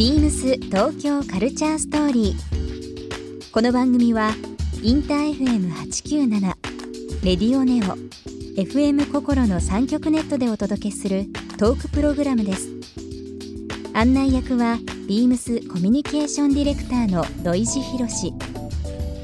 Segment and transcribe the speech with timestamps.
[0.00, 3.52] ビームス東京カルチャーストーリー。
[3.52, 4.30] この番組は
[4.82, 6.40] インター FM897
[7.22, 7.98] レディオネオ
[8.58, 11.26] FM 心の三極ネットでお届けする
[11.58, 12.70] トークプログラムです。
[13.92, 18.32] 案内役はビームスコミュニケーションディレクターの土井博志。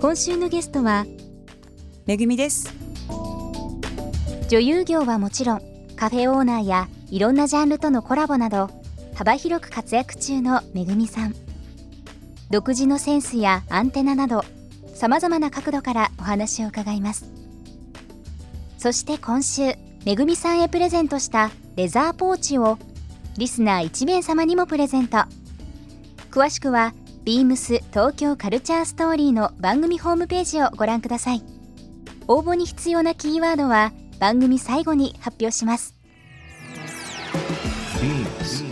[0.00, 1.04] 今週のゲストは
[2.06, 2.72] めぐみです
[4.48, 5.60] 女優業はもちろん
[5.96, 8.70] カフェオーナーやいろんなジャンルとのコラボなど
[9.14, 11.34] 幅広く活躍中のめぐみさん。
[12.50, 14.44] 独自のセンスやアンテナなど
[14.94, 17.26] さまざまな角度からお話を伺います。
[18.78, 22.78] そして今週めぐみさんへプレゼントしたレザーポーチを
[23.38, 25.18] リスナー1名様にもプレゼント。
[26.30, 31.42] 詳しくはビームス東京カルチャーストーリーの番組ホームページをご覧ください。
[32.28, 35.94] 応募に必要なキーワードは番組最後に発表します。
[38.00, 38.71] Beams.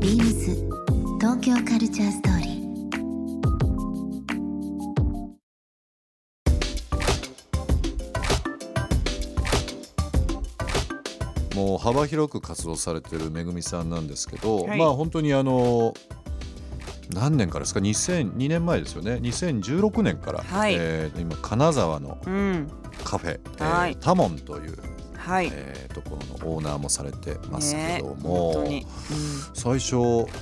[0.00, 0.54] Beams
[1.20, 2.50] 東京カルチャーストーリー。
[11.54, 14.78] もう幅広く活動されてるめぐみさんなんですけど、はい。
[14.78, 15.94] まあ本当にあの
[17.12, 19.14] 何年からですか？2002年前ですよね。
[19.16, 20.74] 2016年から、はい。
[20.78, 22.68] えー今金沢のうん。
[23.04, 23.96] カフェ、えーはい。
[23.96, 24.78] タモンという、
[25.20, 28.86] はい、えーところのオーナーもされてますけどねも、本当に、
[29.54, 29.96] 最初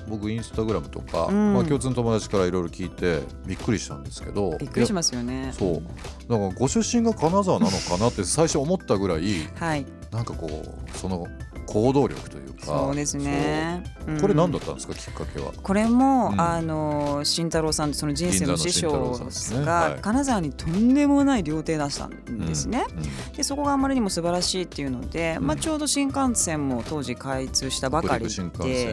[0.09, 1.55] 僕インスタグラムとか、うん。
[1.55, 5.53] まあ、共通の友達からいろいろ聞いてびっくりしたんですけどうん、びっくりしますよね。
[5.59, 5.83] そ
[6.29, 6.33] う。
[6.33, 9.87] なんかご出身が金沢なのかなって最初思ったぐらい はい。
[10.11, 11.27] なんかこうその
[11.69, 12.67] 行動力というか。
[12.67, 13.83] そうですね。
[14.21, 15.53] これ何だっったんですかきっかけは？
[15.63, 16.41] これも、うん。
[16.41, 19.19] あの慎太郎さんその人生の師匠
[19.65, 20.01] が、はい。
[20.01, 22.99] 金沢にとんでもない料亭出したんですね、うん。
[22.99, 23.33] うん。
[23.33, 25.47] でそこがあまりにも素晴らしいっていうので、うん。
[25.47, 28.31] まあ、ちょうど新幹線も当時開通したばかりで。
[28.31, 28.51] 線。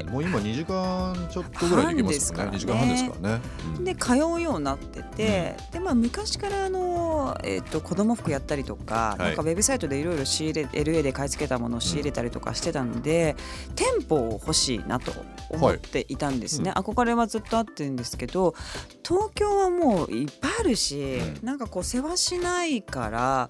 [0.07, 2.39] もう今2時間ちょっとぐらいで行きますね。
[2.39, 3.41] 2半です時間半ですからね。
[3.77, 3.83] うん。
[3.83, 9.27] で通うようになってて、でまあ、昔からあの、えっと子供服やったりとか,、はい。
[9.27, 13.35] なんかウェブサイトでいろいろ仕入れ LA で買い付けたものを仕入れたりとかしてたので、
[13.75, 15.11] 店舗を欲しいなと
[15.49, 18.55] 思っていたんですね、憧れはずっとあってるんですけど
[19.07, 21.45] 東京はもういっぱいあるし、うん。
[21.45, 23.49] なんかこう世話しないから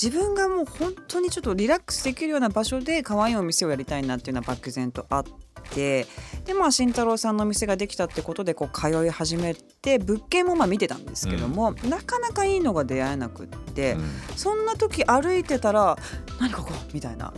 [0.00, 5.24] 自分がもう本当にちょっとリラックスできるような場所で可愛いお店をやりたいなっていうのは漠然とあっ
[5.72, 6.06] て
[6.44, 14.10] でまあ慎太郎さんのお店ができたってことでこう通い始めて物件もまあ見てたんですけども、なかなかいいのが出会えなくって、うん。
[14.36, 15.96] そんな時歩いてたら
[16.40, 17.32] 「何ここ?」みたいな。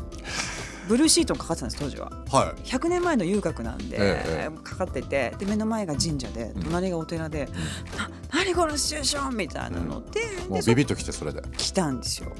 [0.88, 7.48] ブルーシートがかかってたんです当時はは100年前の遊郭なんで、ええかかっててで目の前が神社でうん隣がお寺で
[7.96, 10.48] 「な何このシチュエーション!」みたいなので,、い。
[10.48, 11.42] もでそうビビッときてそれで。
[11.56, 12.32] 来たんですよ。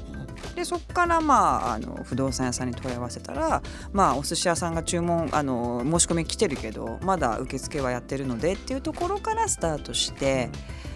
[0.55, 3.61] でそこからまああの不動産屋さんに問い合わせたら、
[3.91, 10.49] まあ、お寿司屋さんが注文あの申し込み来てるけどまだ受付はやってるのでっていうところからスタートして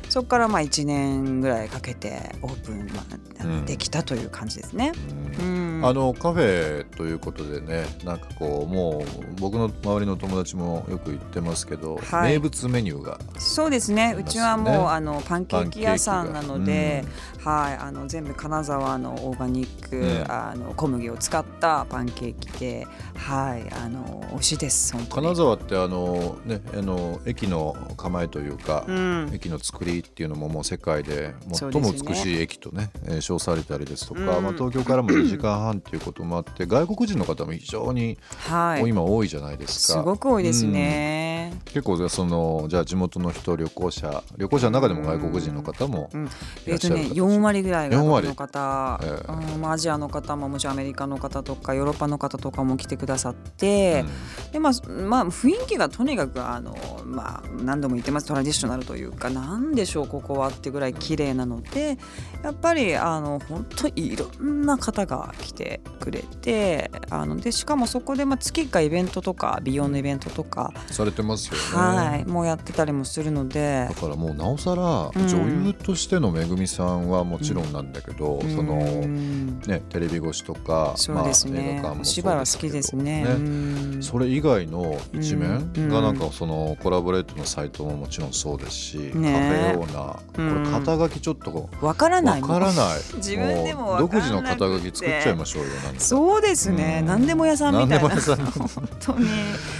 [0.09, 4.93] そこからまあ1年ぐらいかけてオープン、できたという感じですね。
[5.39, 12.33] ううんんあのカフェということでねなんかこうもう僕の周りの友達もよく言ってますけど、はい。
[12.33, 14.15] 名物メニューがそうですね。
[14.17, 25.27] うちはもうあのパンケーキ屋さんなのでパンケーキ、がはい、あの全部金沢のオーガニック、うんあの小麦を使ったパンケーキで、はい、あの美味しいです本当に。
[25.27, 34.43] 金沢ってあのねあの駅の構えというか、うん、駅の作りっていうのももう世界で最も美しい駅とねえー称されたりですとか、うん。
[34.43, 38.17] まあ、東京からも2時間半っていうこともあって外国人の方も非常に
[38.49, 39.99] はい、今多いじゃないですか。
[39.99, 41.53] すごく多いですね。
[41.65, 46.25] 結構そのじゃあ地元の人旅行者旅行者の中でも外国人の方もうん。
[46.25, 47.13] いらっしゃる形。
[47.13, 49.53] 4割ぐらいが4割の方、ええ。
[49.53, 49.61] うん。
[49.61, 54.05] まあ、アジアの方ももちろんアメリカの方とかヨーロッパの方とかも来てくださって、
[54.51, 58.27] でまあまあ、雰囲気がとにかくあの、まあ、何度も言ってます。
[58.27, 61.97] トラディショナルというか何でしょうここはってぐらい綺麗なので
[62.43, 71.59] やっぱりあの本当にいろんな方が来てくれてあのでしかもそこで、まあ、月1回イベントとか美容のイベントとか、されてますよね。
[71.87, 73.87] はい、もうやってたりもするので。
[73.89, 73.95] だ。
[73.95, 75.27] からもうなおさらうん。
[75.27, 81.75] 女優としてのめぐみさんはもちろんなんだけど、そのうんねテレビ越しとかそうですまあ、映ね。
[81.81, 83.23] 画館もお芝居は好きですね。
[83.25, 84.03] そうですけどうん。
[84.03, 85.89] それ以外の一面うん。
[85.89, 89.11] がなんかそのコララボレットのサイトももちろんそうですし、ね。
[89.11, 90.63] カフェオーナーうん。
[90.65, 92.97] これ肩書きちょっとこわからうないわからない。
[93.17, 94.63] 自分でもわ独自からなくて。
[94.65, 97.07] の肩書き作っちゃいましょうよなんかそうですね、うん。
[97.07, 98.09] 何でも屋さんみたいな。
[98.09, 99.27] 本当に。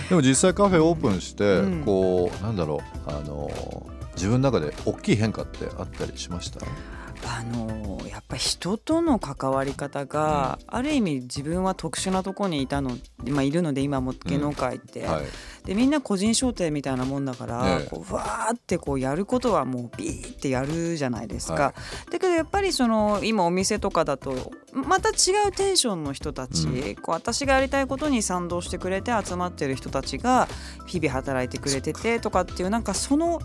[0.10, 1.84] でも実際カフェオープンして、うん。
[1.84, 3.52] こうなんだろうあの
[4.16, 6.60] 自分の中で大きい変化ってあったりしました？
[7.26, 15.26] あのやっぱ人との関わり方が、ある意味自分は特殊なところにいたの、まあ、いるので今も芸能界って、はい。
[15.66, 17.90] でみんな個人商店みたいなもんだから、ねえ。
[17.90, 21.54] こうわーってこうやることはもうビーってやるじゃないですか。
[21.54, 21.74] は
[22.12, 30.48] だけどやっぱりその今お店とかだとまた違うテンションの人たち、うこう私がやりたいことに賛同してくれて集まってる人たちが
[30.86, 33.42] 日々働いてくれててとかっていうなんかその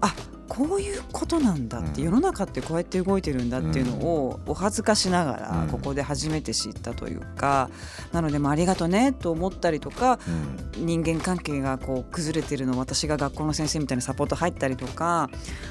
[0.00, 0.14] あ
[0.48, 2.06] こういうことなんだって、うん。
[2.06, 5.68] 世の中ってこうやって動いてるんだっていうのをお恥ずかしながらうん。
[5.68, 7.70] ここで初めて知ったというか、
[8.12, 10.18] なのでまあありがとねと思ったりとか
[10.76, 10.86] うん。
[10.86, 15.28] 人間関係がこう崩れてるの私が学校の先生みたいなサポート入ったりとか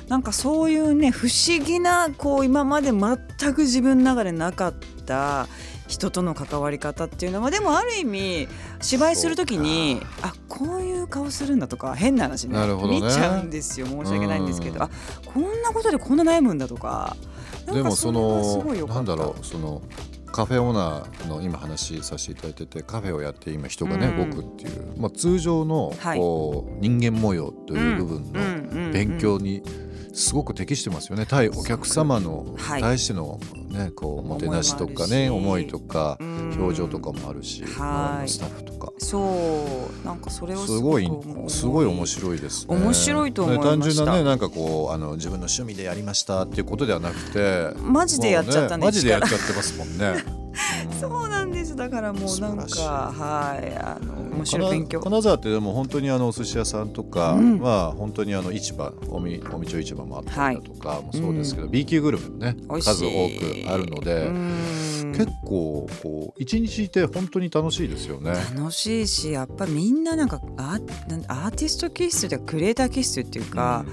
[0.10, 3.18] なんかそういうね不思議なこう今まで全
[3.54, 4.97] く自分の中でなかった
[5.88, 8.48] 人との関わり方っていうのはでもある意味
[8.82, 12.54] 芝居する時にあこういう顔するんだとか変な話ね。
[12.54, 13.02] なるほどね。
[13.02, 13.88] 見ちゃうんですよ。
[13.88, 14.82] 申し訳ないんですけど、うん。
[14.84, 14.90] あ
[15.26, 17.16] こんなことでこんな悩むんだとか。
[17.66, 19.82] でもそのなんだろうその
[20.32, 24.30] カフェオーナーの今話させていただいててカフェをやって今人がね、うん。
[24.30, 26.20] 動くっていう、まあ、通常のはい。
[26.20, 29.64] こう、人間模様という部分の勉強に
[30.14, 31.26] すごく適してますよね。
[31.26, 32.82] 対お客様のはい。
[32.82, 33.40] 対しての、
[33.78, 36.38] ね、こうもてなしとかね思いとかうん。
[36.60, 38.30] 表情とかもあるし、はい。
[38.30, 38.92] スタッフとか。
[38.98, 39.20] そ
[40.04, 40.06] う。
[40.06, 41.10] なんかそれをすごい
[41.48, 42.76] すごい面白いですね。
[42.76, 43.76] 面白いと思いました。
[43.76, 50.37] ね単純なねなんかこうあの自分の趣味でやりましたっていうことではなくて、マジでやっちゃったんでもうねマジでやっ力ちゃってますもんね。
[50.92, 51.00] うん。
[51.00, 51.76] そうなんです。
[51.76, 55.00] だからもうなんかはいあの面白い勉強。
[55.00, 57.60] 金金沢ってでも本当にあのお寿司屋さんとか、うん。
[57.60, 65.14] まあ本当にあの市場おみおみちょ市場もあったりだとかもそうですけど、B 級グルメもね数多くあるので、うん。
[65.16, 68.32] 結構こう一日いて本当に楽しいですよね。
[68.56, 73.86] 楽しいしやっぱみんななんかアーアーティスト気質というかクリエイター気質っていうか、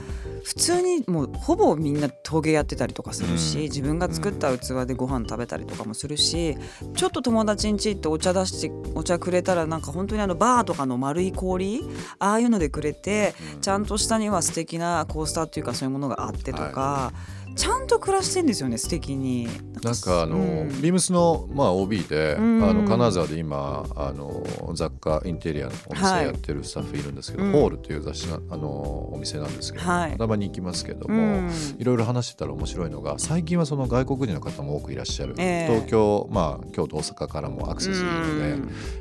[0.45, 3.63] 普通にもうほぼみんな陶芸やってたりとかするし、うん。
[3.65, 6.57] 自分が作った器でご飯食べたりとかもするし
[6.95, 11.83] ちょっと友達ん家行ってお茶出してお茶くれたらなんか本当にあのバーとかの丸い氷
[12.19, 13.61] ああいうのでくれてうん。
[13.63, 17.13] ちゃんと下には素敵なコースターっていうかそういうものがあってとか、
[17.55, 19.49] ちゃんと暮らしてんですよね素敵に。
[19.83, 20.69] なんかあの、うん。
[20.83, 22.65] ビームスの、まあ、OB で、うん。
[22.65, 26.27] あの金沢で今あの雑貨インテリアのお店はい。
[26.27, 27.53] やってるスタッフいるんですけど、うん。
[27.53, 28.69] ホールっていう雑誌なあの
[29.13, 30.17] お店なんですけど、はい。
[30.17, 31.51] たまに行きますけどうも、ん。
[31.79, 35.73] いろいろ話してたら面白いのが最近はその外国人の方も多くいらっしゃる、ええ。
[35.73, 38.51] 東京、まあ、京都大阪からもアクセスいいので、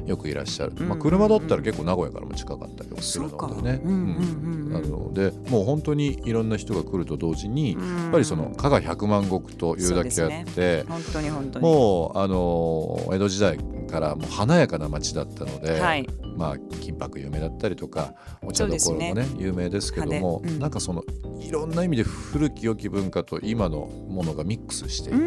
[0.01, 0.05] うん。
[0.05, 0.89] よくいらっしゃる、うん。
[0.89, 3.81] まあ、車だったら結構名古屋からも近かったりもするのでね。
[3.83, 4.72] うんうんうんうん。
[4.72, 4.72] な
[5.13, 8.03] のでもう本当にいろんな人が来ると同時に、うん。
[8.03, 11.65] やっぱりその加賀百万石というだけあって、本当に本当に。
[11.65, 13.57] もうあの江戸時代
[13.89, 20.59] からもう華やかな町だったので、はいまあ金箔有名だったりとかお茶どころもねそうです有名ですけども、うん。
[20.59, 21.03] なんかその
[21.39, 25.17] いろんな意味で古き良き文化と今のものがミックスしていて、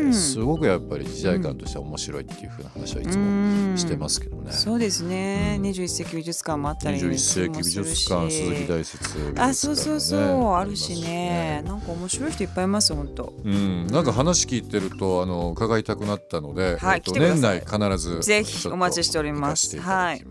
[0.00, 0.14] うん。
[0.14, 4.52] すごくやっぱり時代感としては面白いっていうふうな話はいつもしてますけどね。
[4.52, 5.66] そうですね、うん。
[5.66, 11.62] 21世紀美術館もあったり21世紀美術館鈴木大説ねあそうそうそう、あるしね。
[11.64, 17.40] りますなんか面白い人いっぱいいます本当うん、なんか話聞いてるとあの伺いたくなったので、はいえっと年い。
[17.40, 19.76] 内必ずぜひお待ちしております。
[19.76, 20.26] 行かせてい。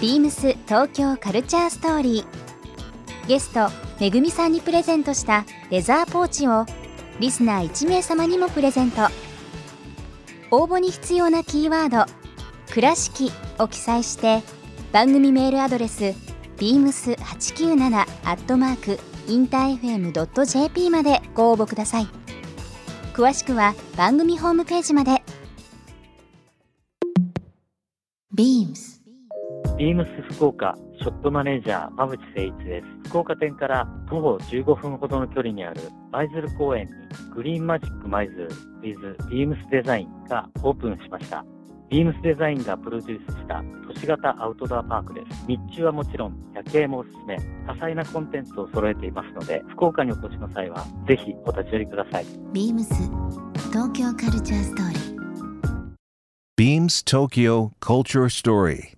[0.00, 3.28] ビームス東京カルチャーストーリー。
[3.28, 3.68] ゲスト
[4.00, 6.64] めぐみさんにプレゼントしたレザーポーチを
[7.20, 9.08] リスナー1名様にもプレゼント。
[10.50, 12.10] 応募に必要なキーワード
[12.72, 14.42] 「倉敷」を記載して
[14.92, 16.14] 番組メールアドレス
[16.56, 22.08] beams897 アットマークインター FM.jp までご応募ください。
[23.12, 25.17] 詳しくは番組ホームページまで。
[29.78, 33.08] ビームス福岡ショップマネージャー馬淵誠一です。
[33.10, 35.80] 福岡店から徒歩15分ほどの距離にある
[36.10, 36.92] 舞鶴公園に
[37.32, 38.48] グリーンマジック舞鶴
[38.82, 41.44] with ビームスデザインがオープンしました。
[41.90, 45.46] ビームスデザインがプロデュースした都市型アウトドアパークです。
[45.46, 52.26] 日中はもちろん夜景もおすすめ、多彩なコンテンツを揃えていますので、福岡にお越しの際はぜひお立ち寄りください。
[52.52, 52.94] ビームス
[53.70, 55.18] 東京カルチャーストーリー
[56.58, 58.97] Beams Tokyo Culture Story.